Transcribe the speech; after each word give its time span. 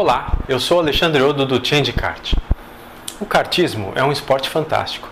Olá, 0.00 0.38
eu 0.48 0.60
sou 0.60 0.78
Alexandre 0.78 1.20
Odo 1.20 1.44
do 1.44 1.66
Change 1.66 1.92
Kart. 1.92 2.34
O 3.18 3.26
kartismo 3.26 3.92
é 3.96 4.04
um 4.04 4.12
esporte 4.12 4.48
fantástico. 4.48 5.10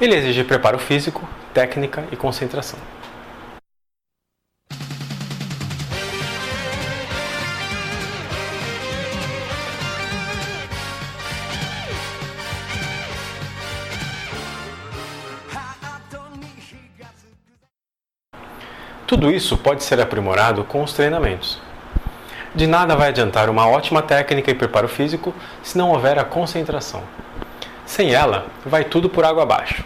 Ele 0.00 0.14
exige 0.14 0.42
preparo 0.42 0.78
físico, 0.78 1.28
técnica 1.52 2.02
e 2.10 2.16
concentração. 2.16 2.78
Tudo 19.06 19.30
isso 19.30 19.58
pode 19.58 19.84
ser 19.84 20.00
aprimorado 20.00 20.64
com 20.64 20.82
os 20.82 20.94
treinamentos. 20.94 21.60
De 22.56 22.66
nada 22.66 22.96
vai 22.96 23.08
adiantar 23.08 23.50
uma 23.50 23.68
ótima 23.68 24.00
técnica 24.00 24.50
e 24.50 24.54
preparo 24.54 24.88
físico 24.88 25.34
se 25.62 25.76
não 25.76 25.90
houver 25.90 26.18
a 26.18 26.24
concentração. 26.24 27.02
Sem 27.84 28.14
ela, 28.14 28.46
vai 28.64 28.82
tudo 28.82 29.10
por 29.10 29.26
água 29.26 29.42
abaixo. 29.42 29.84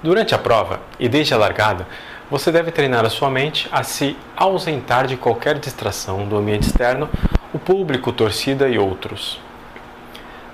Durante 0.00 0.36
a 0.36 0.38
prova 0.38 0.78
e 1.00 1.08
desde 1.08 1.34
a 1.34 1.36
largada, 1.36 1.84
você 2.30 2.52
deve 2.52 2.70
treinar 2.70 3.04
a 3.04 3.10
sua 3.10 3.28
mente 3.28 3.68
a 3.72 3.82
se 3.82 4.16
ausentar 4.36 5.08
de 5.08 5.16
qualquer 5.16 5.58
distração 5.58 6.28
do 6.28 6.36
ambiente 6.36 6.68
externo, 6.68 7.10
o 7.52 7.58
público, 7.58 8.12
torcida 8.12 8.68
e 8.68 8.78
outros. 8.78 9.40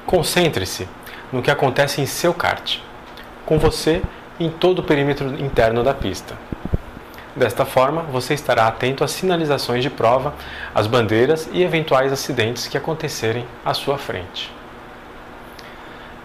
Concentre-se 0.06 0.88
no 1.30 1.42
que 1.42 1.50
acontece 1.50 2.00
em 2.00 2.06
seu 2.06 2.32
kart, 2.32 2.78
com 3.44 3.58
você 3.58 4.00
em 4.40 4.48
todo 4.48 4.78
o 4.78 4.82
perímetro 4.82 5.38
interno 5.38 5.84
da 5.84 5.92
pista. 5.92 6.34
Desta 7.36 7.64
forma, 7.64 8.02
você 8.02 8.32
estará 8.32 8.68
atento 8.68 9.02
às 9.02 9.10
sinalizações 9.10 9.82
de 9.82 9.90
prova, 9.90 10.34
às 10.72 10.86
bandeiras 10.86 11.48
e 11.52 11.64
eventuais 11.64 12.12
acidentes 12.12 12.68
que 12.68 12.78
acontecerem 12.78 13.44
à 13.64 13.74
sua 13.74 13.98
frente. 13.98 14.52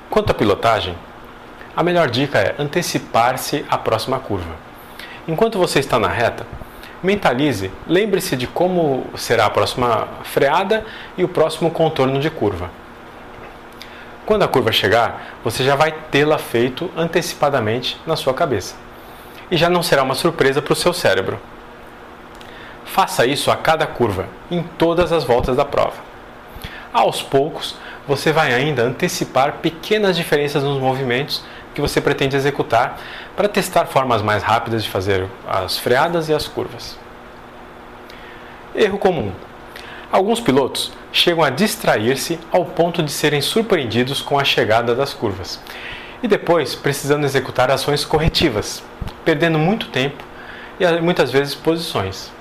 Quanto 0.08 0.30
à 0.30 0.36
pilotagem, 0.36 0.96
a 1.76 1.82
melhor 1.82 2.12
dica 2.12 2.38
é 2.38 2.56
antecipar-se 2.60 3.66
à 3.68 3.76
próxima 3.76 4.20
curva. 4.20 4.54
Enquanto 5.28 5.58
você 5.58 5.80
está 5.80 5.98
na 5.98 6.10
reta, 6.10 6.46
mentalize, 7.02 7.72
lembre-se 7.88 8.36
de 8.36 8.46
como 8.46 9.08
será 9.16 9.48
a 9.48 9.50
próxima 9.50 10.08
freada 10.24 10.86
e 11.18 11.24
o 11.24 11.28
próximo 11.28 11.72
contorno 11.72 12.20
de 12.20 12.30
curva. 12.30 12.70
Quando 14.28 14.44
a 14.44 14.48
curva 14.48 14.72
chegar, 14.72 15.40
você 15.44 15.64
já 15.64 15.76
vai 15.76 15.92
tê-la 16.12 16.38
feito 16.38 16.92
antecipadamente 16.96 18.00
na 18.06 18.16
sua 18.16 18.34
cabeça 18.34 18.89
e 19.52 19.58
já 19.58 19.70
não 19.70 19.82
será 19.82 20.04
uma 20.04 20.16
surpresa 20.16 20.62
para 20.62 20.74
o 20.74 20.76
seu 20.76 20.94
cérebro. 20.94 21.40
Faça 22.86 23.26
isso 23.26 23.52
a 23.52 23.56
cada 23.56 23.86
curva, 23.86 24.28
em 24.50 24.64
todas 24.64 25.12
as 25.12 25.24
voltas 25.24 25.56
da 25.56 25.66
prova. 25.66 25.98
Aos 26.92 27.22
poucos, 27.22 27.76
você 28.08 28.32
vai 28.32 28.54
ainda 28.54 28.84
antecipar 28.84 29.58
pequenas 29.62 30.18
diferenças 30.18 30.64
nos 30.64 30.80
movimentos 30.80 31.44
que 31.74 31.82
você 31.82 32.02
pretende 32.02 32.36
executar 32.36 33.00
para 33.36 33.48
testar 33.48 33.86
formas 33.86 34.22
mais 34.22 34.42
rápidas 34.42 34.84
de 34.84 34.90
fazer 34.90 35.28
as 35.48 35.78
freadas 35.78 36.28
e 36.30 36.34
as 36.34 36.48
curvas. 36.48 36.98
Erro 38.74 38.98
comum: 38.98 39.32
alguns 40.12 40.40
pilotos 40.40 40.92
chegam 41.12 41.44
a 41.44 41.50
distrair-se 41.50 42.40
ao 42.52 42.66
ponto 42.66 43.04
de 43.04 43.12
serem 43.12 43.42
surpreendidos 43.42 44.22
com 44.22 44.40
a 44.40 44.44
chegada 44.44 44.96
das 44.96 45.14
curvas 45.14 45.60
e 46.22 46.28
depois 46.28 46.76
precisando 46.76 47.24
executar 47.26 47.72
ações 47.72 48.04
corretivas, 48.06 48.84
perdendo 49.24 49.58
muito 49.58 49.88
tempo 49.88 50.24
e 50.80 51.02
muitas 51.02 51.32
vezes 51.32 51.56
posições. 51.56 52.32